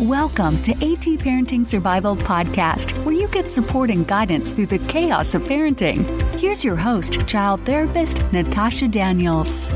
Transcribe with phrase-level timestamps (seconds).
[0.00, 5.32] Welcome to AT Parenting Survival Podcast, where you get support and guidance through the chaos
[5.32, 6.04] of parenting.
[6.38, 9.72] Here's your host, child therapist Natasha Daniels.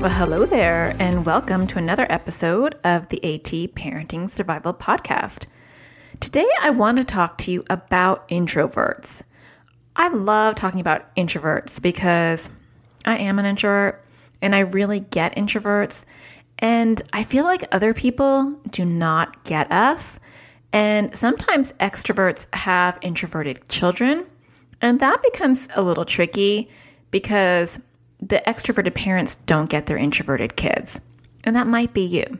[0.00, 5.48] Well, hello there, and welcome to another episode of the AT Parenting Survival Podcast.
[6.20, 9.20] Today, I want to talk to you about introverts.
[9.96, 12.48] I love talking about introverts because
[13.04, 14.02] I am an introvert
[14.40, 16.04] and I really get introverts.
[16.58, 20.18] And I feel like other people do not get us.
[20.72, 24.26] And sometimes extroverts have introverted children.
[24.80, 26.68] And that becomes a little tricky
[27.10, 27.80] because
[28.20, 31.00] the extroverted parents don't get their introverted kids.
[31.44, 32.38] And that might be you.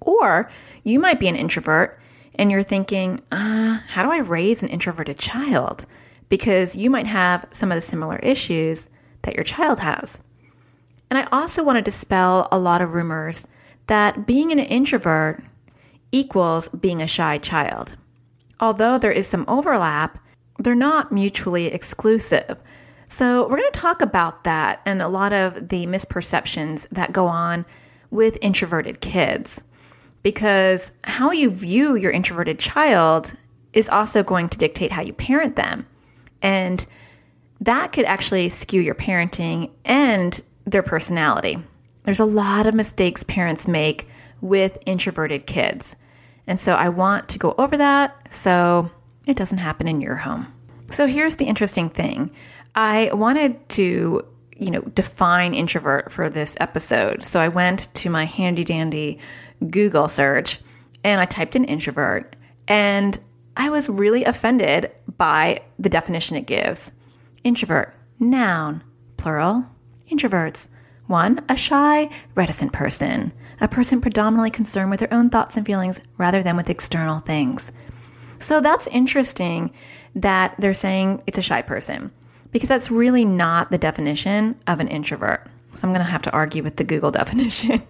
[0.00, 0.50] Or
[0.84, 2.00] you might be an introvert
[2.36, 5.86] and you're thinking, uh, how do I raise an introverted child?
[6.28, 8.88] Because you might have some of the similar issues
[9.22, 10.20] that your child has.
[11.10, 13.46] And I also want to dispel a lot of rumors
[13.88, 15.42] that being an introvert
[16.12, 17.96] equals being a shy child.
[18.60, 20.18] Although there is some overlap,
[20.58, 22.58] they're not mutually exclusive.
[23.08, 27.26] So, we're going to talk about that and a lot of the misperceptions that go
[27.26, 27.64] on
[28.10, 29.60] with introverted kids.
[30.22, 33.34] Because how you view your introverted child
[33.72, 35.86] is also going to dictate how you parent them.
[36.42, 36.86] And
[37.60, 40.40] that could actually skew your parenting and
[40.70, 41.58] their personality.
[42.04, 44.08] There's a lot of mistakes parents make
[44.40, 45.96] with introverted kids.
[46.46, 48.90] And so I want to go over that so
[49.26, 50.52] it doesn't happen in your home.
[50.90, 52.30] So here's the interesting thing.
[52.74, 54.24] I wanted to,
[54.56, 57.22] you know, define introvert for this episode.
[57.22, 59.18] So I went to my handy dandy
[59.68, 60.58] Google search
[61.04, 62.34] and I typed in introvert
[62.66, 63.18] and
[63.56, 66.90] I was really offended by the definition it gives.
[67.44, 68.82] Introvert, noun,
[69.16, 69.66] plural,
[70.10, 70.68] introverts.
[71.06, 76.00] One, a shy, reticent person, a person predominantly concerned with their own thoughts and feelings
[76.18, 77.72] rather than with external things.
[78.38, 79.72] So that's interesting
[80.14, 82.10] that they're saying it's a shy person
[82.52, 85.46] because that's really not the definition of an introvert.
[85.74, 87.82] So I'm going to have to argue with the Google definition.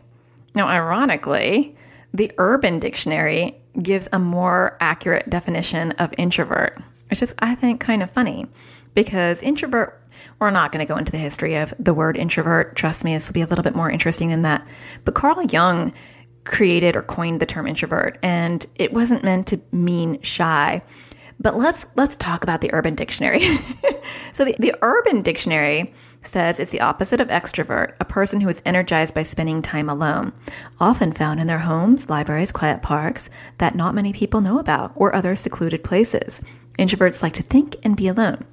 [0.54, 1.76] now, ironically,
[2.12, 6.76] the Urban Dictionary gives a more accurate definition of introvert,
[7.08, 8.46] which is, I think, kind of funny
[8.94, 9.99] because introvert
[10.40, 12.74] we're not going to go into the history of the word introvert.
[12.74, 14.66] Trust me, this will be a little bit more interesting than that.
[15.04, 15.92] But Carl Jung
[16.44, 20.82] created or coined the term introvert, and it wasn't meant to mean shy.
[21.38, 23.40] But let's let's talk about the Urban Dictionary.
[24.32, 28.60] so the, the Urban Dictionary says it's the opposite of extrovert, a person who is
[28.66, 30.32] energized by spending time alone,
[30.78, 35.14] often found in their homes, libraries, quiet parks that not many people know about, or
[35.14, 36.42] other secluded places.
[36.78, 38.44] Introverts like to think and be alone.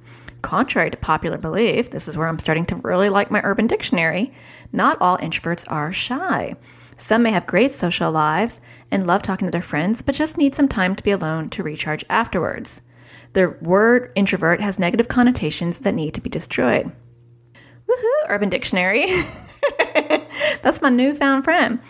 [0.42, 4.32] Contrary to popular belief, this is where I'm starting to really like my Urban Dictionary,
[4.72, 6.54] not all introverts are shy.
[6.96, 8.60] Some may have great social lives
[8.90, 11.62] and love talking to their friends, but just need some time to be alone to
[11.62, 12.80] recharge afterwards.
[13.32, 16.90] The word introvert has negative connotations that need to be destroyed.
[17.88, 19.06] Woohoo, Urban Dictionary.
[20.62, 21.80] That's my newfound friend.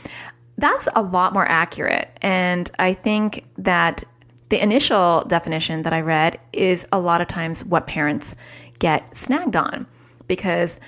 [0.57, 2.11] That's a lot more accurate.
[2.23, 4.05] And I think that
[4.49, 8.35] the initial definition that I read is a lot of times what parents
[8.79, 9.87] get snagged on
[10.27, 10.81] because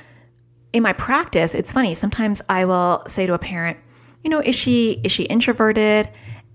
[0.72, 1.94] in my practice, it's funny.
[1.94, 3.78] Sometimes I will say to a parent,
[4.22, 6.08] you know, is she is she introverted?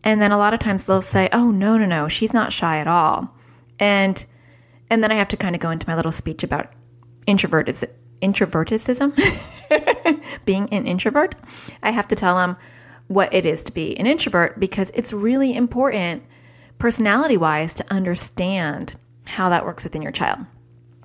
[0.03, 2.77] And then a lot of times they'll say, "Oh, no, no, no, she's not shy
[2.77, 3.33] at all."
[3.79, 4.23] And
[4.89, 6.72] and then I have to kind of go into my little speech about
[7.27, 7.83] introvertis
[8.22, 9.13] introverticism,
[10.45, 11.35] being an introvert.
[11.83, 12.55] I have to tell them
[13.07, 16.23] what it is to be an introvert because it's really important
[16.77, 20.39] personality wise to understand how that works within your child.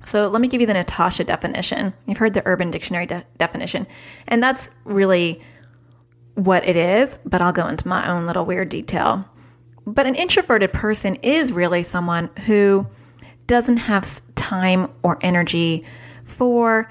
[0.06, 1.92] So let me give you the Natasha definition.
[2.06, 3.86] You've heard the Urban Dictionary de- definition,
[4.28, 5.42] and that's really
[6.34, 9.24] what it is, but I'll go into my own little weird detail.
[9.86, 12.86] But an introverted person is really someone who
[13.46, 15.84] doesn't have time or energy
[16.24, 16.90] for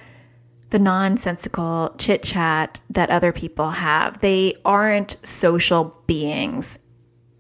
[0.69, 4.19] the nonsensical chit chat that other people have.
[4.22, 6.78] They aren't social beings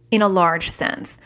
[0.09, 1.17] in a large sense.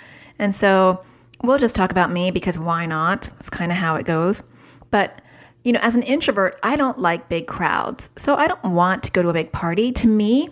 [0.43, 1.01] And so
[1.41, 3.21] we'll just talk about me because why not?
[3.37, 4.43] That's kind of how it goes.
[4.91, 5.21] But,
[5.63, 8.09] you know, as an introvert, I don't like big crowds.
[8.17, 9.93] So I don't want to go to a big party.
[9.93, 10.49] To me,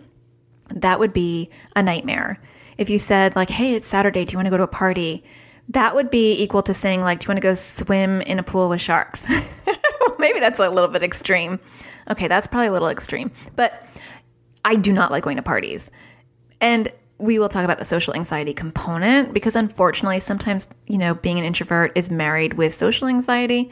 [0.69, 2.41] that would be a nightmare.
[2.77, 5.25] If you said, like, hey, it's Saturday, do you want to go to a party?
[5.67, 8.43] That would be equal to saying, like, do you want to go swim in a
[8.43, 9.27] pool with sharks?
[10.19, 11.59] Maybe that's a little bit extreme.
[12.09, 13.29] Okay, that's probably a little extreme.
[13.57, 13.85] But
[14.63, 15.91] I do not like going to parties.
[16.61, 21.38] And we will talk about the social anxiety component because unfortunately sometimes you know being
[21.38, 23.71] an introvert is married with social anxiety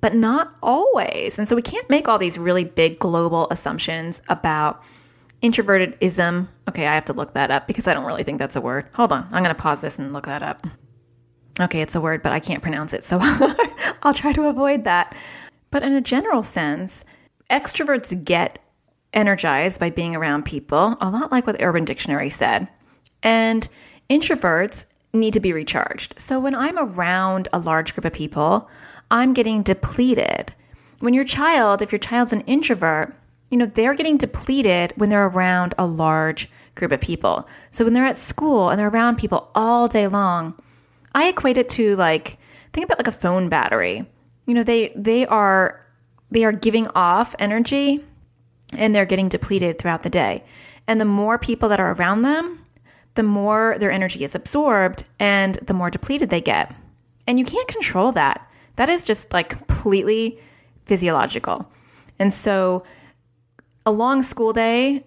[0.00, 4.82] but not always and so we can't make all these really big global assumptions about
[5.42, 6.48] introvertedism.
[6.68, 8.88] Okay, I have to look that up because I don't really think that's a word.
[8.94, 9.24] Hold on.
[9.32, 10.66] I'm going to pause this and look that up.
[11.58, 13.04] Okay, it's a word, but I can't pronounce it.
[13.04, 13.18] So
[14.02, 15.14] I'll try to avoid that.
[15.70, 17.04] But in a general sense,
[17.50, 18.58] extroverts get
[19.12, 22.68] energized by being around people, a lot like what the Urban Dictionary said.
[23.22, 23.68] And
[24.08, 26.18] introverts need to be recharged.
[26.18, 28.68] So when I'm around a large group of people,
[29.10, 30.54] I'm getting depleted.
[31.00, 33.14] When your child, if your child's an introvert,
[33.50, 37.48] you know, they're getting depleted when they're around a large group of people.
[37.72, 40.54] So when they're at school and they're around people all day long,
[41.14, 42.38] I equate it to like
[42.72, 44.06] think about like a phone battery.
[44.46, 45.84] You know, they they are
[46.30, 48.04] they are giving off energy
[48.72, 50.44] and they're getting depleted throughout the day.
[50.86, 52.64] And the more people that are around them,
[53.14, 56.74] the more their energy is absorbed and the more depleted they get.
[57.26, 58.48] And you can't control that.
[58.76, 60.38] That is just like completely
[60.86, 61.70] physiological.
[62.18, 62.84] And so
[63.86, 65.04] a long school day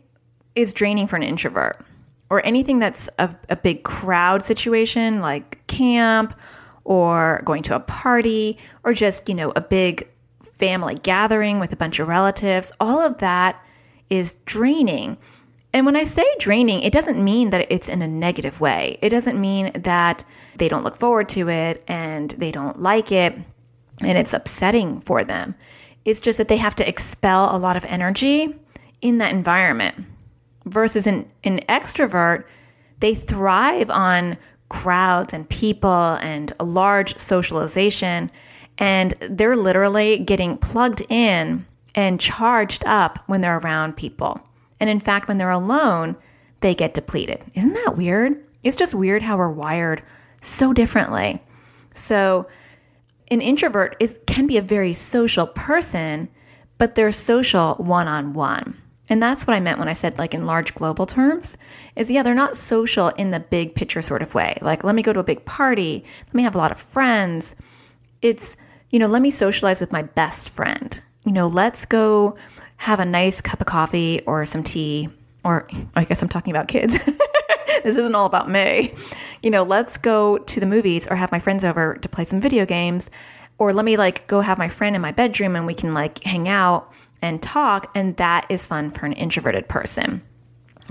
[0.56, 1.84] is draining for an introvert
[2.30, 6.38] or anything that's a, a big crowd situation like camp
[6.84, 10.08] or going to a party or just, you know, a big
[10.58, 13.62] family gathering with a bunch of relatives, all of that
[14.10, 15.18] is draining.
[15.74, 19.00] And when I say draining, it doesn't mean that it's in a negative way.
[19.02, 20.24] It doesn't mean that
[20.58, 23.36] they don't look forward to it and they don't like it
[24.02, 25.56] and it's upsetting for them.
[26.06, 28.56] It's just that they have to expel a lot of energy
[29.02, 29.96] in that environment.
[30.66, 32.46] Versus an, an extrovert,
[33.00, 34.38] they thrive on
[34.70, 38.30] crowds and people and a large socialization.
[38.78, 41.66] And they're literally getting plugged in
[41.96, 44.42] and charged up when they're around people.
[44.80, 46.16] And in fact, when they're alone,
[46.62, 47.44] they get depleted.
[47.54, 48.42] Isn't that weird?
[48.64, 50.02] It's just weird how we're wired
[50.42, 51.42] so differently.
[51.94, 52.48] So,
[53.30, 56.28] an introvert is can be a very social person,
[56.78, 58.82] but they're social one on one.
[59.10, 61.58] And that's what I meant when I said like in large global terms
[61.96, 64.58] is yeah, they're not social in the big picture sort of way.
[64.62, 67.56] Like let me go to a big party, let me have a lot of friends.
[68.22, 68.56] It's,
[68.90, 71.00] you know, let me socialize with my best friend.
[71.26, 72.36] You know, let's go
[72.78, 75.10] have a nice cup of coffee or some tea
[75.44, 76.98] or I guess I'm talking about kids.
[77.84, 78.94] this isn't all about me.
[79.42, 82.42] You know, let's go to the movies or have my friends over to play some
[82.42, 83.10] video games
[83.58, 86.24] or let me like go have my friend in my bedroom and we can like
[86.24, 86.92] hang out
[87.22, 87.92] and talk.
[87.96, 90.22] And that is fun for an introverted person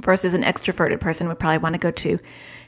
[0.00, 2.19] versus an extroverted person would probably want to go to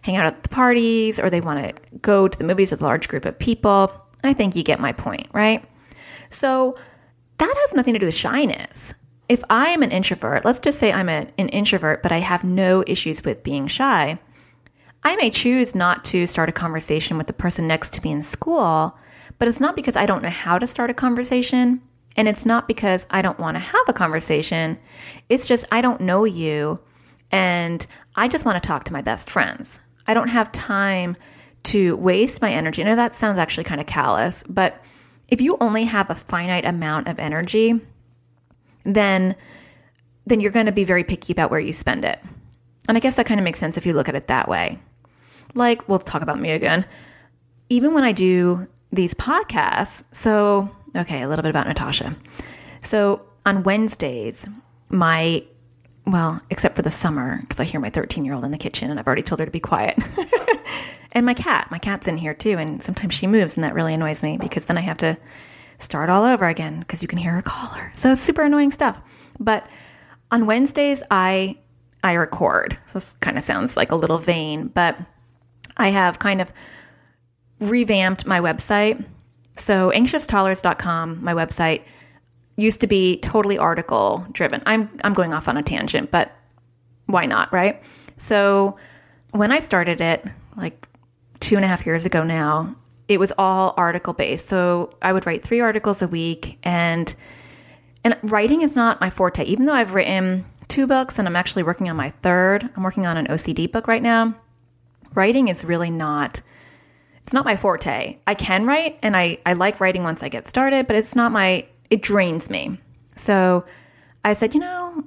[0.03, 2.85] hang out at the parties or they want to go to the movies with a
[2.85, 3.93] large group of people.
[4.23, 5.65] I think you get my point, right?
[6.31, 6.79] So
[7.39, 8.95] that has nothing to do with shyness.
[9.29, 12.45] If I am an introvert, let's just say I'm a, an introvert, but I have
[12.45, 14.19] no issues with being shy,
[15.03, 18.23] I may choose not to start a conversation with the person next to me in
[18.23, 18.97] school,
[19.39, 21.81] but it's not because I don't know how to start a conversation.
[22.17, 24.79] And it's not because I don't want to have a conversation.
[25.29, 26.79] It's just I don't know you
[27.33, 27.85] and
[28.15, 29.81] I just want to talk to my best friends.
[30.07, 31.17] I don't have time
[31.65, 32.85] to waste my energy.
[32.85, 34.81] Now that sounds actually kind of callous, but
[35.29, 37.81] if you only have a finite amount of energy,
[38.85, 39.37] then
[40.27, 42.19] then you're going to be very picky about where you spend it.
[42.89, 44.79] And I guess that kind of makes sense if you look at it that way.
[45.55, 46.87] Like, we'll talk about me again.
[47.69, 52.15] Even when I do these podcasts, so Okay, a little bit about Natasha.
[52.83, 54.49] So on Wednesdays,
[54.91, 55.45] my,
[56.07, 58.91] well, except for the summer, because I hear my 13 year old in the kitchen
[58.91, 59.99] and I've already told her to be quiet.
[61.13, 62.59] and my cat, my cat's in here too.
[62.59, 65.19] And sometimes she moves and that really annoys me because then I have to
[65.79, 67.93] start all over again because you can hear her caller.
[67.95, 69.01] So it's super annoying stuff.
[69.39, 69.67] But
[70.31, 71.59] on Wednesdays, I
[72.03, 72.77] I record.
[72.87, 74.99] So this kind of sounds like a little vain, but
[75.77, 76.53] I have kind of
[77.61, 79.05] revamped my website
[79.57, 81.83] so anxioustoddlers.com, my website,
[82.57, 84.63] used to be totally article driven.
[84.67, 86.33] I'm I'm going off on a tangent, but
[87.07, 87.83] why not, right?
[88.17, 88.77] So
[89.31, 90.25] when I started it,
[90.57, 90.89] like
[91.41, 92.75] two and a half years ago now,
[93.09, 94.49] it was all article based.
[94.49, 97.15] So I would write three articles a week and
[98.03, 101.63] and writing is not my forte, even though I've written two books and I'm actually
[101.63, 102.69] working on my third.
[102.77, 104.35] I'm working on an OCD book right now.
[105.15, 106.43] Writing is really not
[107.25, 108.19] it's not my forte.
[108.27, 111.33] I can write and I, I like writing once I get started, but it's not
[111.33, 112.79] my, it drains me.
[113.17, 113.65] So
[114.27, 115.03] I said, you know,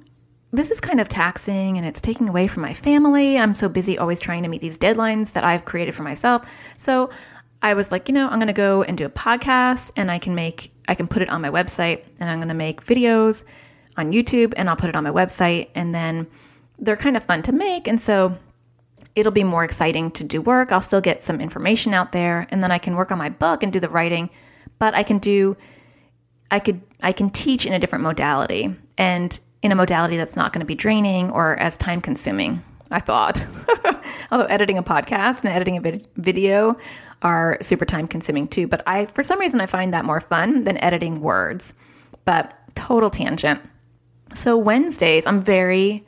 [0.50, 3.38] this is kind of taxing and it's taking away from my family.
[3.38, 6.44] I'm so busy always trying to meet these deadlines that I've created for myself.
[6.76, 7.08] So
[7.62, 10.18] I was like, you know, I'm going to go and do a podcast and I
[10.18, 13.44] can make, I can put it on my website and I'm going to make videos
[13.96, 15.68] on YouTube and I'll put it on my website.
[15.74, 16.26] And then
[16.78, 17.88] they're kind of fun to make.
[17.88, 18.36] And so
[19.16, 20.70] it'll be more exciting to do work.
[20.70, 23.64] I'll still get some information out there and then I can work on my book
[23.64, 24.30] and do the writing,
[24.78, 25.56] but I can do
[26.50, 28.74] I could I can teach in a different modality.
[28.96, 32.62] And in a modality that's not going to be draining or as time consuming.
[32.90, 33.44] I thought.
[34.30, 36.76] Although editing a podcast and editing a vid- video
[37.22, 40.64] are super time consuming too, but I for some reason I find that more fun
[40.64, 41.74] than editing words.
[42.24, 43.60] But total tangent.
[44.34, 46.04] So Wednesdays, I'm very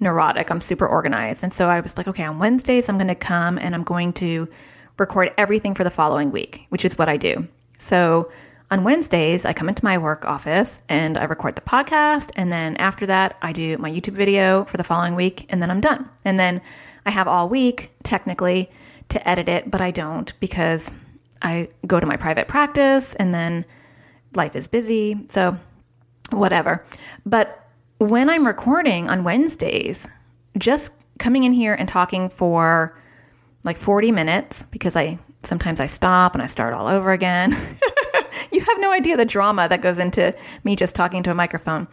[0.00, 0.50] neurotic.
[0.50, 1.42] I'm super organized.
[1.42, 4.12] And so I was like, okay, on Wednesdays I'm going to come and I'm going
[4.14, 4.48] to
[4.98, 7.46] record everything for the following week, which is what I do.
[7.78, 8.30] So
[8.70, 12.30] on Wednesdays, I come into my work office and I record the podcast.
[12.36, 15.70] And then after that, I do my YouTube video for the following week and then
[15.70, 16.08] I'm done.
[16.24, 16.60] And then
[17.04, 18.70] I have all week, technically,
[19.10, 20.90] to edit it, but I don't because
[21.42, 23.64] I go to my private practice and then
[24.34, 25.26] life is busy.
[25.28, 25.56] So,
[26.30, 26.84] whatever.
[27.26, 27.66] But
[27.98, 30.08] when I'm recording on Wednesdays,
[30.58, 32.98] just coming in here and talking for
[33.64, 37.56] like 40 minutes because I sometimes I stop and I start all over again.
[38.52, 41.86] you have no idea the drama that goes into me just talking to a microphone.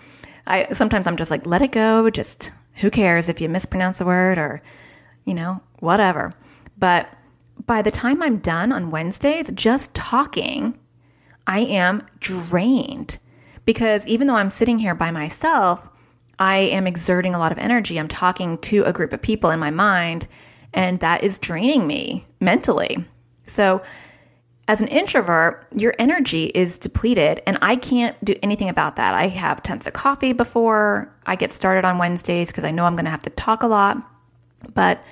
[0.48, 2.10] I sometimes I'm just like, let it go.
[2.10, 4.62] Just who cares if you mispronounce the word or,
[5.25, 6.34] you know, whatever.
[6.79, 7.13] But
[7.65, 10.79] by the time I'm done on Wednesdays, just talking,
[11.45, 13.19] I am drained
[13.65, 15.88] because even though I'm sitting here by myself,
[16.39, 18.00] I am exerting a lot of energy.
[18.00, 20.27] I'm talking to a group of people in my mind,
[20.74, 23.03] and that is draining me mentally.
[23.45, 23.81] So
[24.69, 29.15] as an introvert, your energy is depleted, and I can't do anything about that.
[29.15, 32.95] I have tons of coffee before I get started on Wednesdays because I know I'm
[32.95, 33.98] going to have to talk a lot,
[34.74, 35.03] but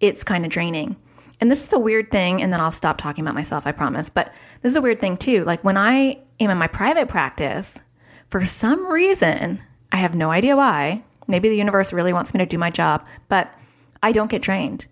[0.00, 0.96] it's kind of draining.
[1.40, 4.08] And this is a weird thing, and then I'll stop talking about myself, I promise.
[4.08, 5.44] But this is a weird thing too.
[5.44, 7.78] Like when I am in my private practice,
[8.30, 9.60] for some reason,
[9.92, 11.02] I have no idea why.
[11.26, 13.52] Maybe the universe really wants me to do my job, but
[14.02, 14.86] I don't get drained.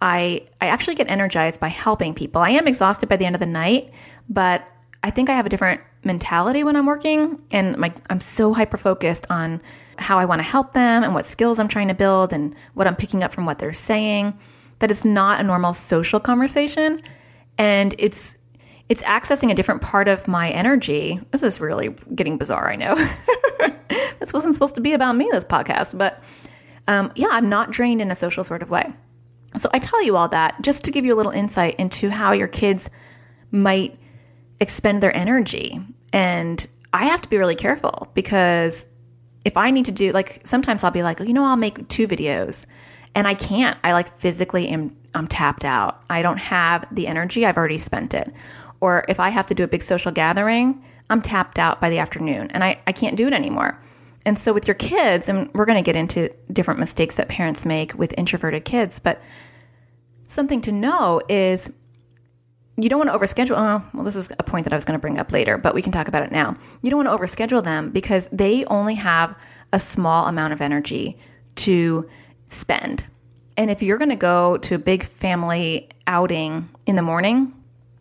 [0.00, 2.42] I I actually get energized by helping people.
[2.42, 3.92] I am exhausted by the end of the night,
[4.28, 4.66] but
[5.02, 8.76] I think I have a different mentality when I'm working and my I'm so hyper
[8.76, 9.60] focused on
[9.98, 12.86] how I want to help them and what skills I'm trying to build and what
[12.86, 14.38] I'm picking up from what they're saying
[14.78, 17.00] that it's not a normal social conversation
[17.56, 18.36] and it's
[18.88, 21.20] it's accessing a different part of my energy.
[21.30, 22.96] This is really getting bizarre, I know.
[24.18, 26.22] this wasn't supposed to be about me this podcast, but
[26.88, 28.92] um, yeah, I'm not drained in a social sort of way.
[29.56, 32.32] So I tell you all that just to give you a little insight into how
[32.32, 32.90] your kids
[33.50, 33.98] might
[34.60, 35.80] expend their energy.
[36.12, 38.84] And I have to be really careful because
[39.44, 42.06] if I need to do like sometimes I'll be like, you know, I'll make two
[42.06, 42.64] videos
[43.14, 43.78] and I can't.
[43.84, 46.02] I like physically am I'm tapped out.
[46.08, 47.44] I don't have the energy.
[47.44, 48.32] I've already spent it.
[48.80, 51.98] Or if I have to do a big social gathering, I'm tapped out by the
[51.98, 53.78] afternoon and I, I can't do it anymore.
[54.24, 57.66] And so with your kids, and we're going to get into different mistakes that parents
[57.66, 59.20] make with introverted kids, but
[60.28, 61.70] something to know is
[62.76, 63.56] you don't want to overschedule.
[63.56, 65.74] Oh, well, this is a point that I was going to bring up later, but
[65.74, 66.56] we can talk about it now.
[66.80, 69.36] You don't want to overschedule them because they only have
[69.72, 71.18] a small amount of energy
[71.56, 72.08] to
[72.48, 73.06] spend.
[73.56, 77.52] And if you're going to go to a big family outing in the morning,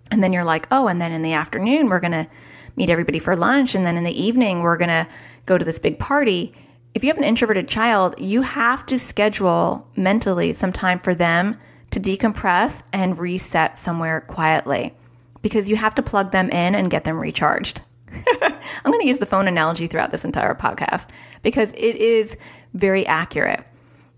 [0.09, 2.27] and then you're like, oh, and then in the afternoon, we're going to
[2.75, 3.75] meet everybody for lunch.
[3.75, 5.07] And then in the evening, we're going to
[5.45, 6.53] go to this big party.
[6.93, 11.57] If you have an introverted child, you have to schedule mentally some time for them
[11.91, 14.93] to decompress and reset somewhere quietly
[15.41, 17.81] because you have to plug them in and get them recharged.
[18.41, 21.09] I'm going to use the phone analogy throughout this entire podcast
[21.41, 22.37] because it is
[22.73, 23.65] very accurate.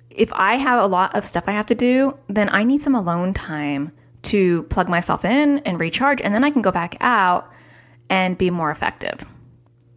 [0.10, 2.96] If I have a lot of stuff I have to do, then I need some
[2.96, 3.92] alone time
[4.24, 7.52] to plug myself in and recharge, and then I can go back out
[8.10, 9.26] and be more effective.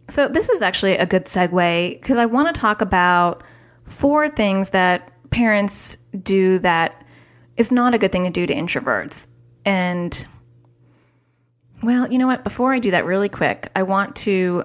[0.09, 3.43] So, this is actually a good segue because I want to talk about
[3.85, 7.05] four things that parents do that
[7.57, 9.27] is not a good thing to do to introverts.
[9.65, 10.25] And,
[11.83, 12.43] well, you know what?
[12.43, 14.63] Before I do that, really quick, I want to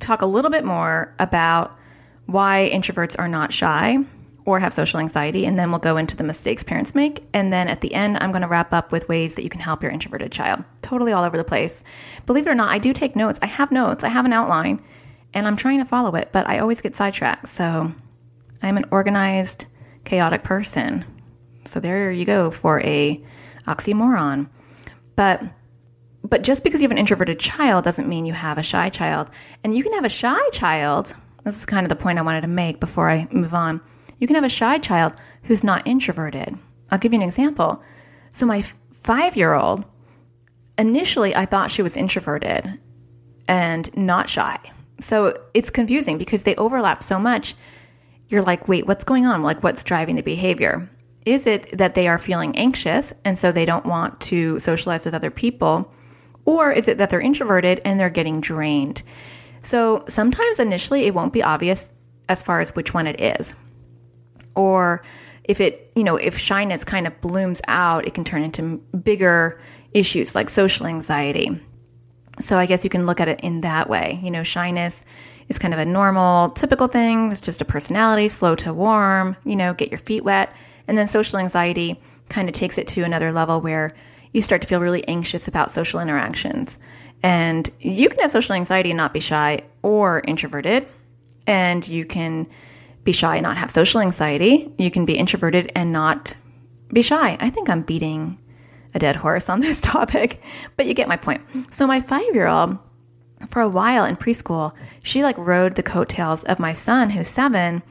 [0.00, 1.78] talk a little bit more about
[2.26, 3.98] why introverts are not shy
[4.46, 7.24] or have social anxiety, and then we'll go into the mistakes parents make.
[7.32, 9.60] And then at the end, I'm going to wrap up with ways that you can
[9.60, 10.64] help your introverted child.
[10.82, 11.82] Totally all over the place.
[12.26, 13.38] Believe it or not, I do take notes.
[13.40, 14.82] I have notes, I have an outline,
[15.32, 17.48] and I'm trying to follow it, but I always get sidetracked.
[17.48, 17.90] So
[18.62, 19.66] I'm an organized,
[20.04, 21.06] chaotic person.
[21.66, 23.22] So there you go for a
[23.66, 24.48] oxymoron.
[25.16, 25.42] But
[26.22, 29.30] but just because you have an introverted child doesn't mean you have a shy child.
[29.62, 31.14] And you can have a shy child.
[31.44, 33.80] This is kind of the point I wanted to make before I move on
[34.18, 36.56] you can have a shy child who's not introverted.
[36.90, 37.82] I'll give you an example.
[38.32, 39.84] So, my five year old,
[40.78, 42.80] initially, I thought she was introverted
[43.48, 44.58] and not shy.
[45.00, 47.54] So, it's confusing because they overlap so much.
[48.28, 49.42] You're like, wait, what's going on?
[49.42, 50.88] Like, what's driving the behavior?
[51.24, 55.14] Is it that they are feeling anxious and so they don't want to socialize with
[55.14, 55.92] other people?
[56.44, 59.02] Or is it that they're introverted and they're getting drained?
[59.62, 61.90] So sometimes initially it won't be obvious
[62.28, 63.54] as far as which one it is.
[64.54, 65.02] Or
[65.44, 69.60] if it, you know, if shyness kind of blooms out, it can turn into bigger
[69.92, 71.58] issues like social anxiety.
[72.40, 74.20] So I guess you can look at it in that way.
[74.22, 75.04] You know, shyness
[75.48, 77.30] is kind of a normal, typical thing.
[77.30, 80.54] It's just a personality, slow to warm, you know, get your feet wet.
[80.88, 83.94] And then social anxiety kind of takes it to another level where
[84.32, 86.78] you start to feel really anxious about social interactions.
[87.22, 90.86] And you can have social anxiety and not be shy or introverted.
[91.46, 92.46] And you can
[93.04, 94.72] be shy and not have social anxiety.
[94.78, 96.34] You can be introverted and not
[96.92, 97.36] be shy.
[97.40, 98.38] I think I'm beating
[98.94, 100.42] a dead horse on this topic,
[100.76, 101.42] but you get my point.
[101.70, 102.78] So, my five year old,
[103.50, 104.72] for a while in preschool,
[105.02, 107.82] she like rode the coattails of my son, who's seven,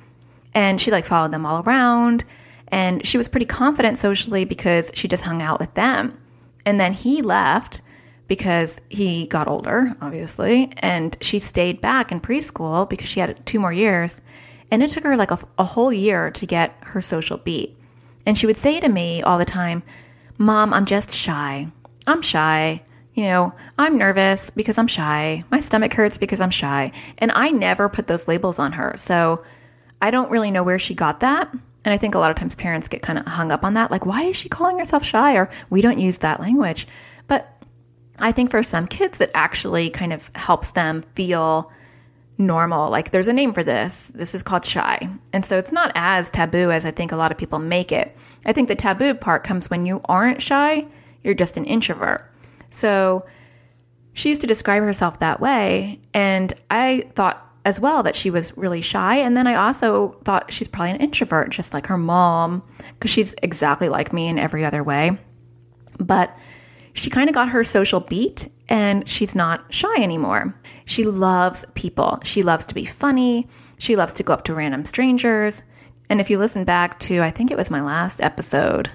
[0.53, 2.25] and she like followed them all around.
[2.73, 6.17] And she was pretty confident socially because she just hung out with them.
[6.65, 7.81] And then he left
[8.27, 13.59] because he got older, obviously, and she stayed back in preschool because she had two
[13.59, 14.19] more years.
[14.71, 17.77] And it took her like a, a whole year to get her social beat.
[18.25, 19.83] And she would say to me all the time,
[20.39, 21.67] Mom, I'm just shy.
[22.07, 22.81] I'm shy.
[23.13, 25.43] You know, I'm nervous because I'm shy.
[25.51, 26.91] My stomach hurts because I'm shy.
[27.19, 28.95] And I never put those labels on her.
[28.97, 29.43] So
[30.01, 31.53] I don't really know where she got that.
[31.85, 33.91] And I think a lot of times parents get kind of hung up on that.
[33.91, 35.35] Like, why is she calling herself shy?
[35.35, 36.87] Or we don't use that language.
[37.27, 37.49] But
[38.19, 41.71] I think for some kids, it actually kind of helps them feel
[42.37, 42.89] normal.
[42.89, 44.11] Like there's a name for this.
[44.15, 45.09] This is called shy.
[45.33, 48.15] And so it's not as taboo as I think a lot of people make it.
[48.45, 50.85] I think the taboo part comes when you aren't shy,
[51.23, 52.29] you're just an introvert.
[52.71, 53.25] So
[54.13, 55.99] she used to describe herself that way.
[56.13, 59.15] And I thought as well that she was really shy.
[59.17, 62.61] And then I also thought she's probably an introvert, just like her mom,
[62.93, 65.17] because she's exactly like me in every other way.
[65.99, 66.37] But
[66.93, 70.53] she kind of got her social beat and she's not shy anymore.
[70.85, 72.19] She loves people.
[72.23, 73.47] She loves to be funny.
[73.77, 75.63] She loves to go up to random strangers.
[76.09, 78.89] And if you listen back to, I think it was my last episode,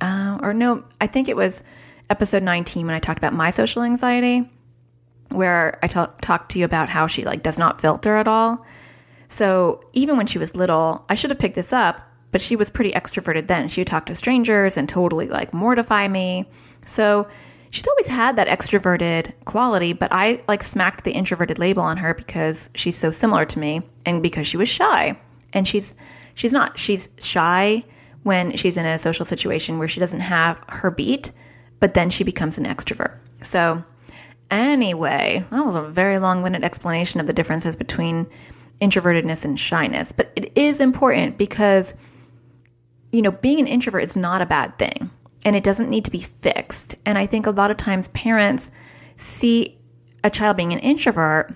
[0.00, 1.62] uh, or no, I think it was
[2.10, 4.48] episode 19 when I talked about my social anxiety,
[5.36, 8.64] where I t- talked to you about how she like does not filter at all.
[9.28, 12.00] So even when she was little, I should have picked this up,
[12.32, 13.68] but she was pretty extroverted then.
[13.68, 16.48] She would talk to strangers and totally like mortify me.
[16.84, 17.26] So
[17.70, 22.14] she's always had that extroverted quality, but I like smacked the introverted label on her
[22.14, 25.18] because she's so similar to me and because she was shy.
[25.52, 25.94] And she's
[26.34, 26.78] she's not.
[26.78, 27.84] She's shy
[28.22, 31.32] when she's in a social situation where she doesn't have her beat,
[31.80, 33.18] but then she becomes an extrovert.
[33.42, 33.84] So
[34.50, 38.26] anyway, that was a very long-winded explanation of the differences between
[38.80, 41.94] introvertedness and shyness, but it is important because
[43.12, 45.10] you know, being an introvert is not a bad thing
[45.44, 46.96] and it doesn't need to be fixed.
[47.06, 48.70] And I think a lot of times parents
[49.16, 49.78] see
[50.24, 51.54] a child being an introvert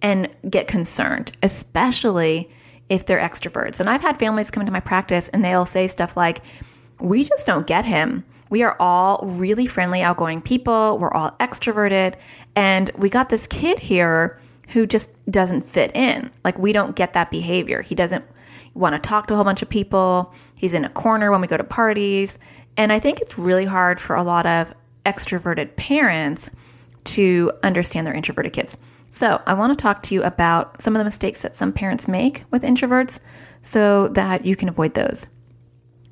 [0.00, 2.48] and get concerned, especially
[2.88, 3.80] if they're extroverts.
[3.80, 6.40] And I've had families come into my practice and they'll say stuff like,
[6.98, 8.24] We just don't get him.
[8.50, 10.98] We are all really friendly, outgoing people.
[10.98, 12.16] We're all extroverted.
[12.56, 16.30] And we got this kid here who just doesn't fit in.
[16.44, 17.80] Like, we don't get that behavior.
[17.80, 18.24] He doesn't
[18.74, 20.34] want to talk to a whole bunch of people.
[20.56, 22.38] He's in a corner when we go to parties.
[22.76, 24.72] And I think it's really hard for a lot of
[25.06, 26.50] extroverted parents
[27.04, 28.76] to understand their introverted kids.
[29.10, 32.06] So, I want to talk to you about some of the mistakes that some parents
[32.06, 33.18] make with introverts
[33.62, 35.26] so that you can avoid those.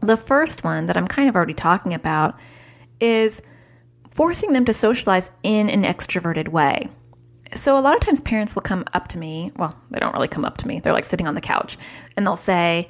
[0.01, 2.39] The first one that I'm kind of already talking about
[3.01, 3.43] is
[4.11, 6.89] forcing them to socialize in an extroverted way.
[7.55, 9.53] So, a lot of times parents will come up to me.
[9.57, 11.79] Well, they don't really come up to me, they're like sitting on the couch
[12.17, 12.89] and they'll say,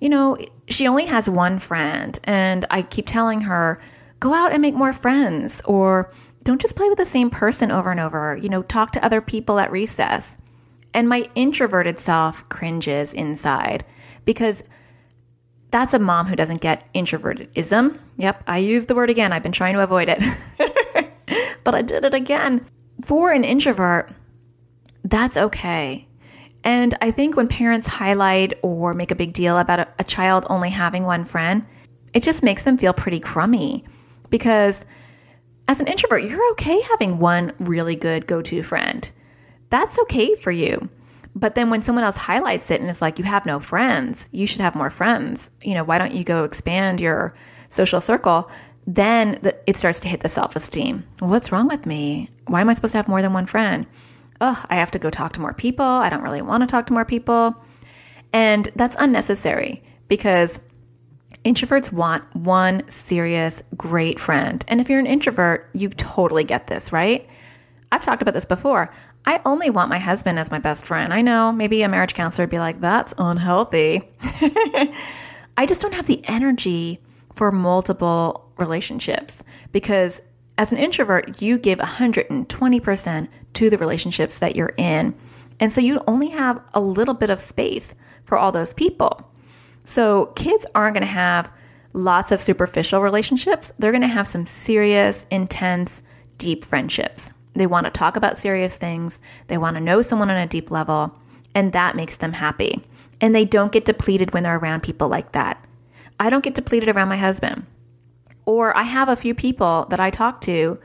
[0.00, 0.36] you know,
[0.68, 2.18] she only has one friend.
[2.24, 3.80] And I keep telling her,
[4.20, 7.90] go out and make more friends or don't just play with the same person over
[7.90, 8.36] and over.
[8.36, 10.36] You know, talk to other people at recess.
[10.94, 13.84] And my introverted self cringes inside
[14.24, 14.62] because
[15.70, 17.98] that's a mom who doesn't get introvertedism.
[18.16, 19.32] Yep, I used the word again.
[19.32, 20.22] I've been trying to avoid it,
[21.64, 22.66] but I did it again.
[23.04, 24.10] For an introvert,
[25.04, 26.06] that's okay.
[26.64, 30.46] And I think when parents highlight or make a big deal about a, a child
[30.50, 31.64] only having one friend,
[32.12, 33.84] it just makes them feel pretty crummy
[34.30, 34.80] because
[35.68, 39.10] as an introvert, you're okay having one really good go to friend.
[39.70, 40.88] That's okay for you.
[41.36, 44.48] But then when someone else highlights it and it's like, you have no friends, you
[44.48, 45.50] should have more friends.
[45.62, 47.36] You know, why don't you go expand your
[47.68, 48.50] social circle?
[48.88, 51.04] Then the, it starts to hit the self esteem.
[51.20, 52.28] What's wrong with me?
[52.46, 53.86] Why am I supposed to have more than one friend?
[54.40, 55.84] oh, I have to go talk to more people.
[55.84, 57.54] I don't really want to talk to more people.
[58.32, 60.60] And that's unnecessary because
[61.44, 64.64] introverts want one serious, great friend.
[64.68, 67.28] And if you're an introvert, you totally get this, right?
[67.92, 68.92] I've talked about this before.
[69.26, 71.12] I only want my husband as my best friend.
[71.12, 74.02] I know maybe a marriage counselor would be like, that's unhealthy.
[75.56, 77.00] I just don't have the energy
[77.34, 80.22] for multiple relationships because
[80.58, 85.14] as an introvert, you give 120% to the relationships that you're in.
[85.60, 89.28] And so you only have a little bit of space for all those people.
[89.84, 91.50] So kids aren't going to have
[91.92, 93.72] lots of superficial relationships.
[93.78, 96.02] They're going to have some serious, intense,
[96.38, 97.32] deep friendships.
[97.56, 99.18] They want to talk about serious things.
[99.48, 101.16] They want to know someone on a deep level,
[101.54, 102.82] and that makes them happy.
[103.20, 105.62] And they don't get depleted when they're around people like that.
[106.20, 107.66] I don't get depleted around my husband.
[108.44, 110.78] Or I have a few people that I talk to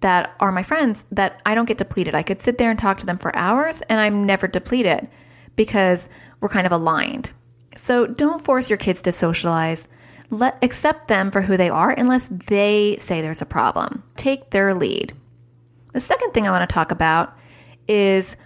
[0.00, 2.14] that are my friends that I don't get depleted.
[2.14, 5.08] I could sit there and talk to them for hours and I'm never depleted
[5.56, 6.08] because
[6.40, 7.30] we're kind of aligned.
[7.76, 9.88] So don't force your kids to socialize.
[10.30, 14.02] Let accept them for who they are unless they say there's a problem.
[14.16, 15.14] Take their lead.
[15.92, 17.36] The second thing I want to talk about
[17.88, 18.36] is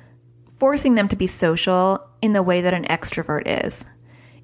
[0.59, 3.85] forcing them to be social in the way that an extrovert is.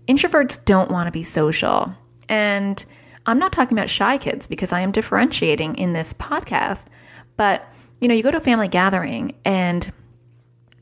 [0.09, 1.93] Introverts don't want to be social.
[2.29, 2.85] And
[3.27, 6.87] I'm not talking about shy kids because I am differentiating in this podcast.
[7.37, 7.67] But,
[8.01, 9.91] you know, you go to a family gathering and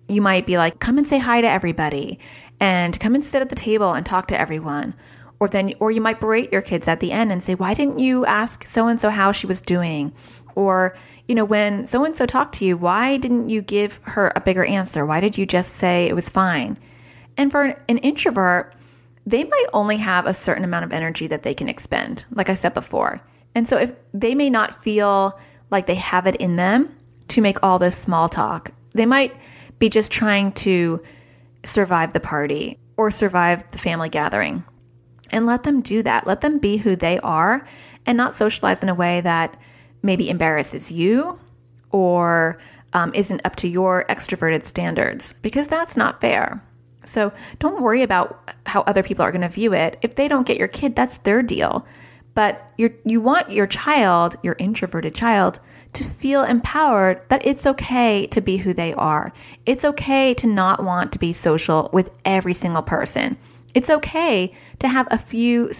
[0.08, 2.18] you might be like, come and say hi to everybody
[2.58, 4.94] and come and sit at the table and talk to everyone.
[5.38, 7.98] Or then, or you might berate your kids at the end and say, why didn't
[7.98, 10.12] you ask so and so how she was doing?
[10.54, 10.96] Or,
[11.28, 14.40] you know, when so and so talked to you, why didn't you give her a
[14.40, 15.06] bigger answer?
[15.06, 16.78] Why did you just say it was fine?
[17.36, 18.74] And for an, introvert,
[19.26, 22.54] they might only have a certain amount of energy that they can expend, like I
[22.54, 23.20] said before.
[23.54, 25.38] And so if they may not feel
[25.70, 26.94] like they have it in them
[27.28, 29.34] to make all this small talk, they might
[29.78, 31.02] be just trying to
[31.64, 34.64] survive the party or survive the family gathering.
[35.30, 36.26] And let them do that.
[36.26, 37.66] Let them be who they are
[38.06, 39.56] and not socialize in a way that
[40.02, 41.38] maybe embarrasses you
[41.90, 42.58] or
[42.92, 46.62] um, isn't up to your extroverted standards because that's not fair.
[47.04, 49.98] So don't worry about how other people are going to view it.
[50.02, 51.86] If they don't get your kid, that's their deal.
[52.34, 55.58] But you you want your child, your introverted child,
[55.94, 59.32] to feel empowered that it's okay to be who they are.
[59.66, 63.36] It's okay to not want to be social with every single person.
[63.74, 65.70] It's okay to have a few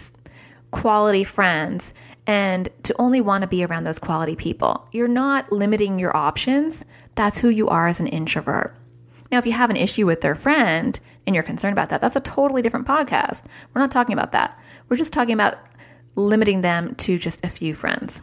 [0.72, 1.94] quality friends
[2.30, 4.86] and to only want to be around those quality people.
[4.92, 6.84] You're not limiting your options.
[7.16, 8.76] That's who you are as an introvert.
[9.32, 12.14] Now, if you have an issue with their friend and you're concerned about that, that's
[12.14, 13.42] a totally different podcast.
[13.74, 14.56] We're not talking about that.
[14.88, 15.58] We're just talking about
[16.14, 18.22] limiting them to just a few friends.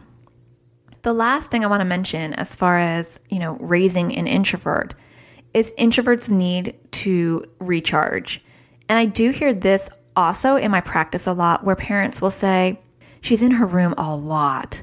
[1.02, 4.94] The last thing I want to mention as far as, you know, raising an introvert
[5.52, 8.42] is introverts need to recharge.
[8.88, 12.80] And I do hear this also in my practice a lot where parents will say,
[13.20, 14.82] she's in her room a lot.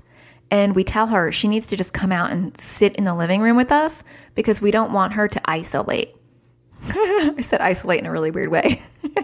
[0.51, 3.41] And we tell her she needs to just come out and sit in the living
[3.41, 4.03] room with us
[4.35, 6.15] because we don't want her to isolate.
[6.83, 8.81] I said isolate in a really weird way.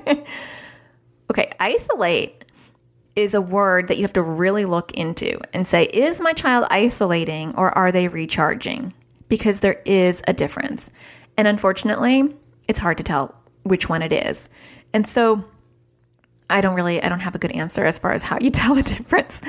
[1.29, 2.45] okay, isolate
[3.15, 6.65] is a word that you have to really look into and say, is my child
[6.71, 8.93] isolating or are they recharging?
[9.27, 10.91] Because there is a difference.
[11.37, 12.29] And unfortunately,
[12.67, 14.49] it's hard to tell which one it is.
[14.93, 15.43] And so
[16.51, 18.75] I don't really I don't have a good answer as far as how you tell
[18.75, 19.41] the difference.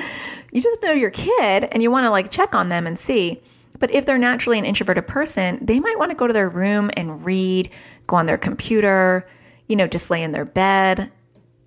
[0.51, 3.41] You just know your kid and you want to like check on them and see.
[3.79, 6.89] But if they're naturally an introverted person, they might want to go to their room
[6.95, 7.69] and read,
[8.07, 9.27] go on their computer,
[9.67, 11.11] you know, just lay in their bed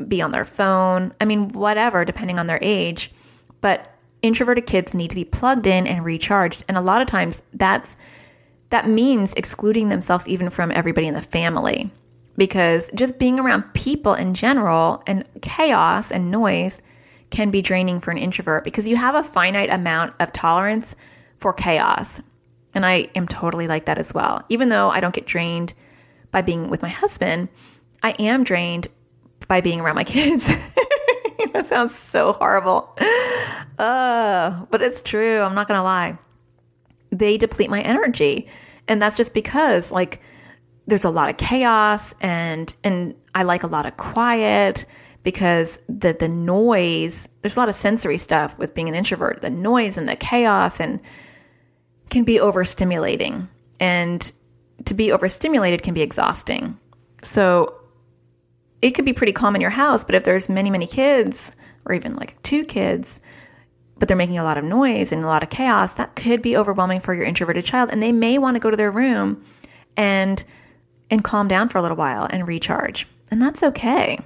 [0.08, 1.12] be on their phone.
[1.20, 3.10] I mean, whatever, depending on their age.
[3.60, 6.64] But introverted kids need to be plugged in and recharged.
[6.68, 7.96] And a lot of times that's
[8.70, 11.90] that means excluding themselves even from everybody in the family.
[12.36, 16.82] Because just being around people in general and chaos and noise
[17.30, 20.94] can be draining for an introvert because you have a finite amount of tolerance
[21.38, 22.20] for chaos.
[22.74, 24.44] And I am totally like that as well.
[24.48, 25.74] Even though I don't get drained
[26.30, 27.48] by being with my husband,
[28.02, 28.88] I am drained
[29.48, 30.46] by being around my kids.
[31.52, 32.96] that sounds so horrible.
[33.78, 35.40] Uh, but it's true.
[35.40, 36.18] I'm not going to lie.
[37.10, 38.48] They deplete my energy.
[38.88, 40.20] And that's just because like
[40.86, 44.86] there's a lot of chaos and and I like a lot of quiet
[45.22, 49.42] because the the noise, there's a lot of sensory stuff with being an introvert.
[49.42, 51.00] The noise and the chaos and
[52.10, 53.48] can be overstimulating.
[53.80, 54.32] And
[54.84, 56.78] to be overstimulated can be exhausting.
[57.22, 57.74] So
[58.82, 61.94] it could be pretty calm in your house, but if there's many, many kids, or
[61.94, 63.20] even like two kids,
[63.98, 66.56] but they're making a lot of noise and a lot of chaos, that could be
[66.56, 67.90] overwhelming for your introverted child.
[67.90, 69.44] And they may want to go to their room
[69.96, 70.44] and
[71.10, 73.06] and calm down for a little while and recharge.
[73.30, 74.18] And that's okay.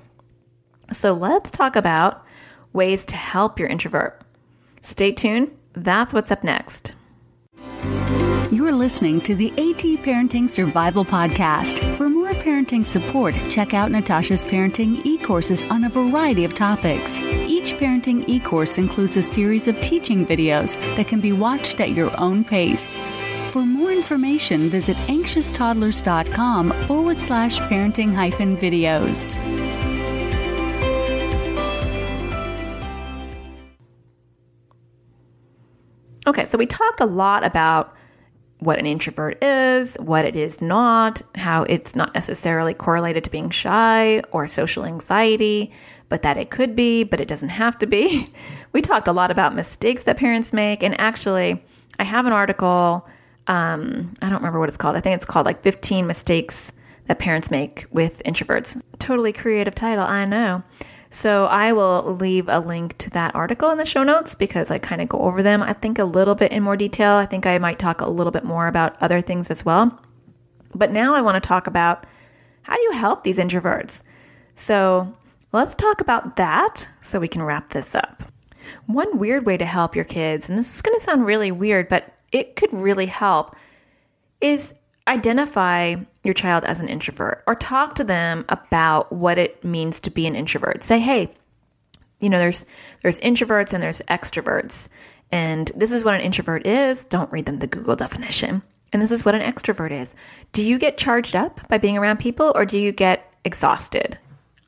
[0.92, 2.24] So let's talk about
[2.72, 4.20] ways to help your introvert.
[4.82, 5.50] Stay tuned.
[5.72, 6.94] That's what's up next.
[8.52, 11.96] You're listening to the AT Parenting Survival Podcast.
[11.96, 17.20] For more parenting support, check out Natasha's parenting e courses on a variety of topics.
[17.20, 21.90] Each parenting e course includes a series of teaching videos that can be watched at
[21.90, 23.00] your own pace.
[23.52, 29.38] For more information, visit anxioustoddlers.com forward slash parenting hyphen videos.
[36.28, 37.96] Okay, so we talked a lot about
[38.60, 43.50] what an introvert is, what it is not, how it's not necessarily correlated to being
[43.50, 45.72] shy or social anxiety,
[46.08, 48.28] but that it could be, but it doesn't have to be.
[48.72, 51.60] We talked a lot about mistakes that parents make, and actually,
[51.98, 53.04] I have an article.
[53.50, 54.94] Um, I don't remember what it's called.
[54.94, 56.72] I think it's called like 15 mistakes
[57.08, 58.80] that parents make with introverts.
[59.00, 60.62] Totally creative title, I know.
[61.10, 64.78] So I will leave a link to that article in the show notes because I
[64.78, 67.14] kind of go over them, I think, a little bit in more detail.
[67.14, 70.00] I think I might talk a little bit more about other things as well.
[70.72, 72.06] But now I want to talk about
[72.62, 74.02] how do you help these introverts?
[74.54, 75.12] So
[75.50, 78.22] let's talk about that so we can wrap this up.
[78.86, 81.88] One weird way to help your kids, and this is going to sound really weird,
[81.88, 83.56] but it could really help,
[84.40, 84.74] is
[85.08, 90.10] identify your child as an introvert or talk to them about what it means to
[90.10, 90.84] be an introvert.
[90.84, 91.34] Say, hey,
[92.20, 92.64] you know, there's
[93.02, 94.88] there's introverts and there's extroverts.
[95.32, 97.04] And this is what an introvert is.
[97.04, 98.62] Don't read them the Google definition.
[98.92, 100.14] And this is what an extrovert is.
[100.52, 104.18] Do you get charged up by being around people or do you get exhausted?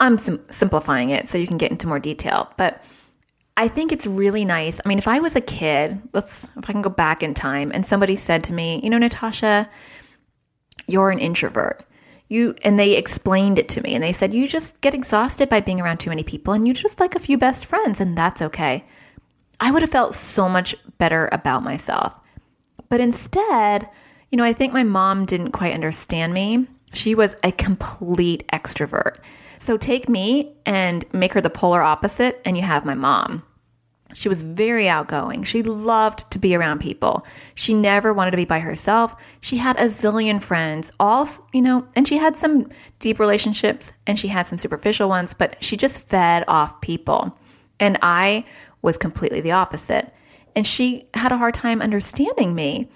[0.01, 2.51] I'm sim- simplifying it so you can get into more detail.
[2.57, 2.83] But
[3.57, 4.81] I think it's really nice.
[4.85, 7.71] I mean, if I was a kid, let's if I can go back in time
[7.75, 9.69] and somebody said to me, "You know, Natasha,
[10.87, 11.85] you're an introvert."
[12.29, 15.61] You and they explained it to me and they said, "You just get exhausted by
[15.61, 18.41] being around too many people and you just like a few best friends and that's
[18.43, 18.85] okay."
[19.61, 22.15] I would have felt so much better about myself.
[22.89, 23.89] But instead,
[24.31, 26.67] you know, I think my mom didn't quite understand me.
[26.95, 29.17] She was a complete extrovert.
[29.63, 33.45] So take me and make her the polar opposite, and you have my mom.
[34.13, 35.45] She was very outgoing.
[35.45, 37.25] She loved to be around people.
[37.55, 39.15] She never wanted to be by herself.
[39.41, 44.19] She had a zillion friends, all, you know, and she had some deep relationships and
[44.19, 47.39] she had some superficial ones, but she just fed off people.
[47.79, 48.45] And I
[48.83, 50.13] was completely the opposite.
[50.57, 52.91] And she had a hard time understanding me.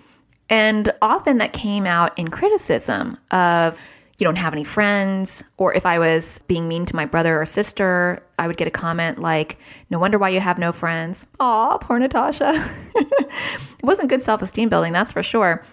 [0.50, 3.78] And often that came out in criticism of,
[4.18, 5.44] you don't have any friends.
[5.56, 8.70] Or if I was being mean to my brother or sister, I would get a
[8.70, 9.58] comment like,
[9.90, 11.26] no wonder why you have no friends.
[11.40, 12.52] Aw, poor Natasha.
[12.94, 15.64] it wasn't good self esteem building, that's for sure.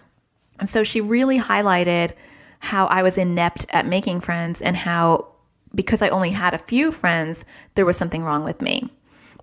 [0.60, 2.14] And so she really highlighted
[2.60, 5.28] how I was inept at making friends and how,
[5.76, 7.44] because I only had a few friends,
[7.76, 8.90] there was something wrong with me.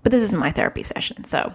[0.03, 1.25] But this isn't my therapy session.
[1.25, 1.55] So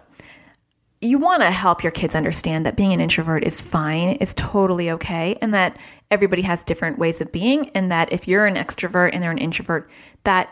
[1.06, 4.92] you want to help your kids understand that being an introvert is fine, is totally
[4.92, 5.78] okay, and that
[6.12, 9.38] everybody has different ways of being, and that if you're an extrovert and they're an
[9.38, 9.90] introvert,
[10.24, 10.50] that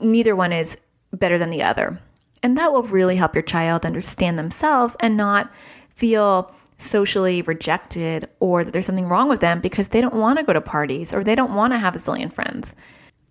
[0.00, 0.76] neither one is
[1.12, 1.98] better than the other.
[2.42, 5.50] And that will really help your child understand themselves and not
[5.88, 10.44] feel socially rejected or that there's something wrong with them because they don't want to
[10.44, 12.74] go to parties or they don't want to have a zillion friends.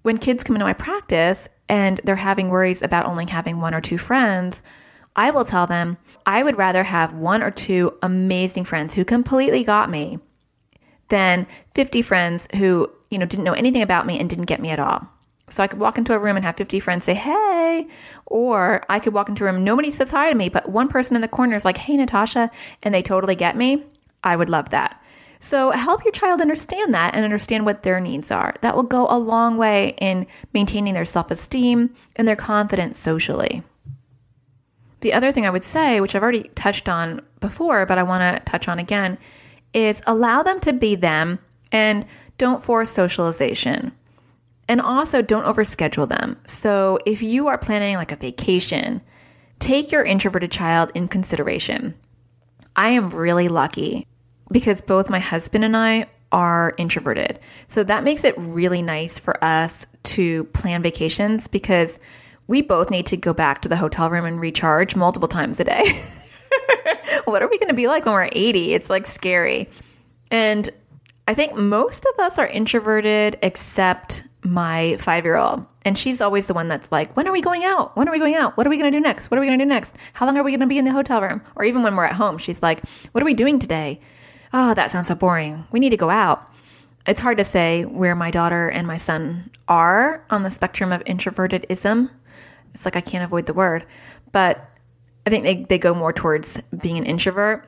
[0.01, 3.81] When kids come into my practice and they're having worries about only having one or
[3.81, 4.63] two friends,
[5.15, 9.63] I will tell them I would rather have one or two amazing friends who completely
[9.63, 10.19] got me
[11.09, 14.69] than 50 friends who, you know, didn't know anything about me and didn't get me
[14.69, 15.07] at all.
[15.49, 17.85] So I could walk into a room and have 50 friends say, hey,
[18.25, 21.15] or I could walk into a room, nobody says hi to me, but one person
[21.15, 22.49] in the corner is like, hey, Natasha,
[22.81, 23.83] and they totally get me.
[24.23, 24.99] I would love that.
[25.39, 28.55] So help your child understand that and understand what their needs are.
[28.61, 33.61] That will go a long way in maintaining their self esteem and their confidence socially.
[35.03, 38.37] The other thing I would say, which I've already touched on before, but I want
[38.37, 39.17] to touch on again,
[39.73, 41.39] is allow them to be them
[41.73, 42.05] and
[42.37, 43.91] don't force socialization.
[44.69, 46.37] And also don't overschedule them.
[46.47, 49.01] So if you are planning like a vacation,
[49.59, 51.95] take your introverted child in consideration.
[52.77, 54.07] I am really lucky
[54.51, 57.41] because both my husband and I are introverted.
[57.67, 61.99] So that makes it really nice for us to plan vacations because
[62.47, 65.63] we both need to go back to the hotel room and recharge multiple times a
[65.63, 66.01] day.
[67.25, 68.73] what are we going to be like when we're 80?
[68.73, 69.69] It's like scary.
[70.31, 70.69] And
[71.27, 75.65] I think most of us are introverted except my five year old.
[75.85, 77.95] And she's always the one that's like, when are we going out?
[77.95, 78.57] When are we going out?
[78.57, 79.29] What are we going to do next?
[79.29, 79.97] What are we going to do next?
[80.13, 81.41] How long are we going to be in the hotel room?
[81.55, 83.99] Or even when we're at home, she's like, what are we doing today?
[84.53, 85.65] Oh, that sounds so boring.
[85.71, 86.49] We need to go out.
[87.05, 91.03] It's hard to say where my daughter and my son are on the spectrum of
[91.03, 92.09] introvertedism.
[92.73, 93.85] It's like I can't avoid the word,
[94.31, 94.69] but
[95.25, 97.65] I think they, they go more towards being an introvert.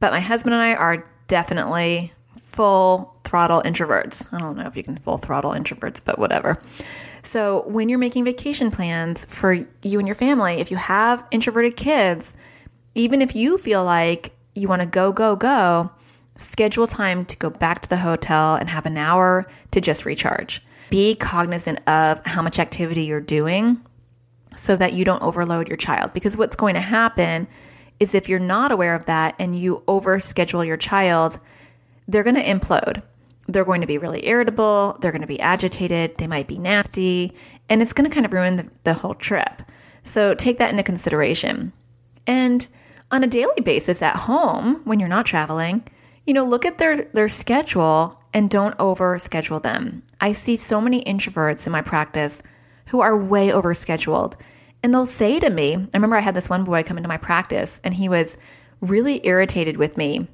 [0.00, 4.32] But my husband and I are definitely full throttle introverts.
[4.32, 6.56] I don't know if you can full throttle introverts, but whatever.
[7.22, 11.76] So, when you're making vacation plans for you and your family, if you have introverted
[11.76, 12.34] kids,
[12.94, 15.90] even if you feel like you want to go, go, go,
[16.36, 20.62] schedule time to go back to the hotel and have an hour to just recharge.
[20.90, 23.80] Be cognizant of how much activity you're doing
[24.56, 26.12] so that you don't overload your child.
[26.12, 27.46] Because what's going to happen
[28.00, 31.38] is if you're not aware of that and you overschedule your child,
[32.08, 33.02] they're going to implode.
[33.48, 34.96] They're going to be really irritable.
[35.00, 36.16] They're going to be agitated.
[36.16, 37.34] They might be nasty.
[37.68, 39.62] And it's going to kind of ruin the, the whole trip.
[40.04, 41.72] So take that into consideration.
[42.26, 42.66] And
[43.10, 45.84] on a daily basis at home, when you're not traveling,
[46.26, 50.02] you know, look at their, their schedule and don't over schedule them.
[50.20, 52.42] I see so many introverts in my practice
[52.92, 54.34] who are way overscheduled.
[54.82, 57.16] And they'll say to me, I remember I had this one boy come into my
[57.16, 58.36] practice and he was
[58.82, 60.28] really irritated with me.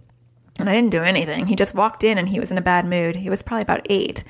[0.58, 1.46] And I didn't do anything.
[1.46, 3.14] He just walked in and he was in a bad mood.
[3.14, 4.24] He was probably about eight.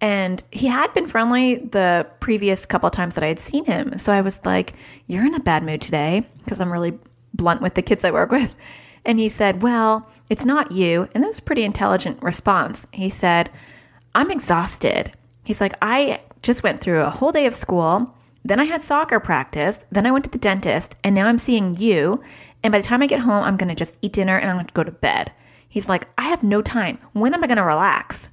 [0.00, 3.98] And he had been friendly the previous couple times that I had seen him.
[3.98, 4.74] So I was like,
[5.08, 6.96] You're in a bad mood today because I'm really
[7.34, 8.54] blunt with the kids I work with.
[9.04, 11.08] And he said, Well, it's not you.
[11.14, 12.86] And that was a pretty intelligent response.
[12.92, 13.50] He said,
[14.14, 15.12] I'm exhausted.
[15.42, 18.14] He's like, I just went through a whole day of school.
[18.44, 19.78] Then I had soccer practice.
[19.90, 20.96] Then I went to the dentist.
[21.04, 22.22] And now I'm seeing you.
[22.62, 24.56] And by the time I get home, I'm going to just eat dinner and I'm
[24.56, 25.32] going to go to bed.
[25.68, 26.98] He's like, I have no time.
[27.12, 28.28] When am I going to relax?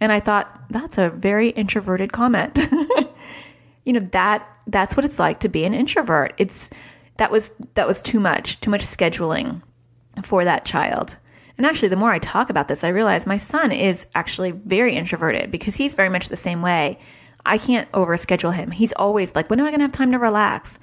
[0.00, 2.58] And I thought, that's a very introverted comment.
[3.84, 6.34] you know, that that's what it's like to be an introvert.
[6.38, 6.70] It's
[7.16, 9.60] that was that was too much, too much scheduling
[10.22, 11.16] for that child.
[11.56, 14.94] And actually, the more I talk about this, I realize my son is actually very
[14.94, 16.98] introverted because he's very much the same way.
[17.48, 18.70] I can't overschedule him.
[18.70, 20.78] He's always like, when am I going to have time to relax?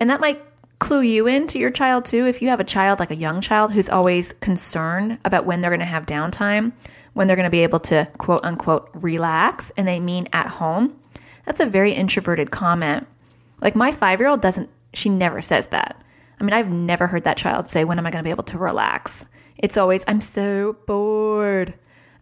[0.00, 0.42] And that might
[0.78, 2.26] clue you into your child too.
[2.26, 5.70] If you have a child, like a young child, who's always concerned about when they're
[5.70, 6.72] going to have downtime,
[7.14, 10.98] when they're going to be able to quote unquote relax, and they mean at home,
[11.44, 13.06] that's a very introverted comment.
[13.62, 16.02] Like my five year old doesn't, she never says that.
[16.38, 18.44] I mean, I've never heard that child say, When am I going to be able
[18.44, 19.24] to relax?
[19.56, 21.72] It's always, I'm so bored.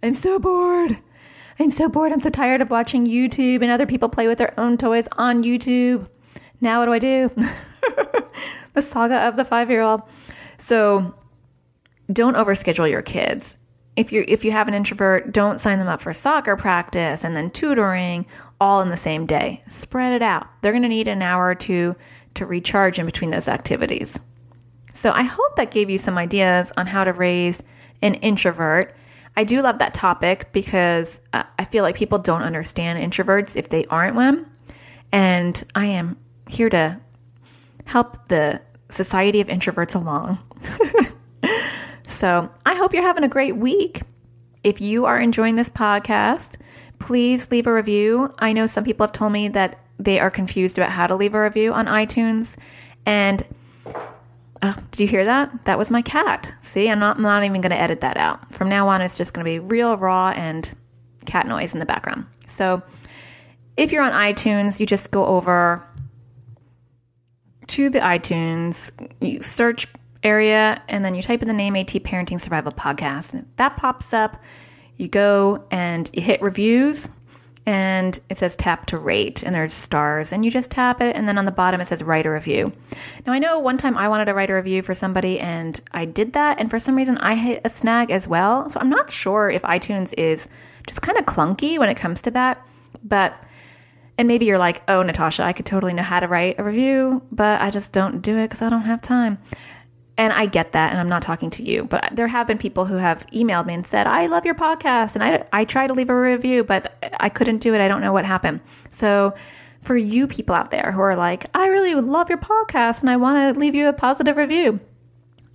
[0.03, 0.97] I'm so bored.
[1.59, 2.13] I'm so bored.
[2.13, 5.45] I'm so tired of watching YouTube and other people play with their own toys on
[5.45, 6.09] YouTube.
[6.61, 7.31] Now, what do I do?
[8.75, 10.03] the saga of the five year old.
[10.59, 11.15] So,
[12.13, 13.57] don't overschedule your kids.
[13.97, 17.37] If you if you have an introvert, don't sign them up for soccer practice and
[17.37, 18.27] then tutoring
[18.61, 19.63] all in the same day.
[19.69, 20.47] Spread it out.
[20.61, 21.95] They're going to need an hour or two
[22.35, 24.19] to recharge in between those activities.
[24.93, 27.63] So I hope that gave you some ideas on how to raise
[28.03, 28.95] an introvert.
[29.37, 33.69] I do love that topic because uh, I feel like people don't understand introverts if
[33.69, 34.47] they aren't one.
[35.13, 36.17] And I am
[36.49, 37.01] here to
[37.85, 40.39] help the Society of Introverts along.
[42.07, 44.03] so I hope you're having a great week.
[44.63, 46.57] If you are enjoying this podcast,
[46.99, 48.33] please leave a review.
[48.39, 51.35] I know some people have told me that they are confused about how to leave
[51.35, 52.57] a review on iTunes.
[53.05, 53.45] And
[54.67, 55.67] Oh, did you hear that?
[55.67, 56.55] That was my cat.
[56.63, 58.51] See, I'm not, I'm not even going to edit that out.
[58.55, 60.75] From now on, it's just going to be real raw and
[61.27, 62.25] cat noise in the background.
[62.47, 62.83] So
[63.77, 65.87] if you're on iTunes, you just go over
[67.67, 69.87] to the iTunes, you search
[70.23, 73.45] area, and then you type in the name AT Parenting Survival Podcast.
[73.57, 74.43] That pops up.
[74.97, 77.11] You go and you hit reviews
[77.67, 81.27] and it says tap to rate and there's stars and you just tap it and
[81.27, 82.73] then on the bottom it says write a review.
[83.27, 86.05] Now I know one time I wanted to write a review for somebody and I
[86.05, 88.69] did that and for some reason I hit a snag as well.
[88.69, 90.47] So I'm not sure if iTunes is
[90.87, 92.65] just kind of clunky when it comes to that,
[93.03, 93.35] but
[94.17, 97.21] and maybe you're like, "Oh, Natasha, I could totally know how to write a review,
[97.33, 99.39] but I just don't do it cuz I don't have time."
[100.17, 102.85] And I get that, and I'm not talking to you, but there have been people
[102.85, 105.93] who have emailed me and said, I love your podcast, and I, I try to
[105.93, 107.81] leave a review, but I couldn't do it.
[107.81, 108.61] I don't know what happened.
[108.93, 109.35] So,
[109.83, 113.17] for you people out there who are like, I really love your podcast, and I
[113.17, 114.79] want to leave you a positive review,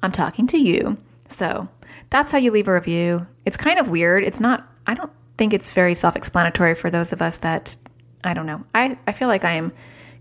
[0.03, 0.97] I'm talking to you.
[1.29, 1.69] So,
[2.09, 3.25] that's how you leave a review.
[3.45, 4.25] It's kind of weird.
[4.25, 7.77] It's not, I don't think it's very self explanatory for those of us that,
[8.25, 8.65] I don't know.
[8.75, 9.71] I, I feel like I am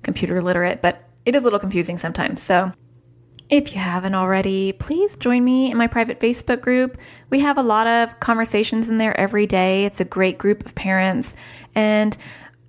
[0.05, 2.41] computer literate, but it is a little confusing sometimes.
[2.41, 2.70] So,
[3.51, 6.99] if you haven't already, please join me in my private Facebook group.
[7.30, 9.84] We have a lot of conversations in there every day.
[9.84, 11.34] It's a great group of parents,
[11.74, 12.16] and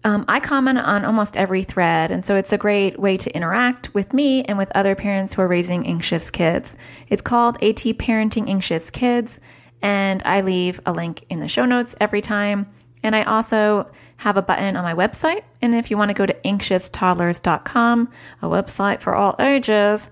[0.05, 2.11] um, I comment on almost every thread.
[2.11, 5.41] And so it's a great way to interact with me and with other parents who
[5.41, 6.77] are raising anxious kids.
[7.09, 9.41] It's called AT Parenting Anxious Kids,
[9.81, 12.67] and I leave a link in the show notes every time.
[13.03, 15.43] And I also have a button on my website.
[15.61, 18.09] And if you want to go to anxioustoddlers.com,
[18.41, 20.11] a website for all ages,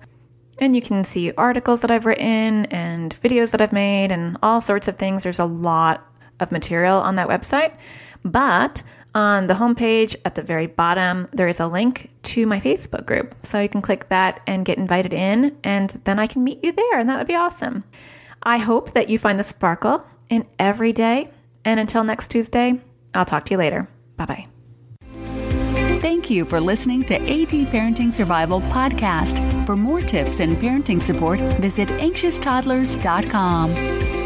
[0.60, 4.60] And you can see articles that I've written and videos that I've made and all
[4.60, 5.22] sorts of things.
[5.22, 6.04] There's a lot
[6.40, 7.74] of material on that website.
[8.24, 8.82] But
[9.14, 13.34] on the homepage at the very bottom, there is a link to my Facebook group.
[13.42, 16.72] So you can click that and get invited in, and then I can meet you
[16.72, 17.84] there, and that would be awesome.
[18.42, 21.30] I hope that you find the sparkle in every day.
[21.64, 22.80] And until next Tuesday,
[23.14, 23.88] I'll talk to you later.
[24.16, 24.57] Bye bye.
[26.00, 29.66] Thank you for listening to AT Parenting Survival Podcast.
[29.66, 34.17] For more tips and parenting support, visit anxioustoddlers.com.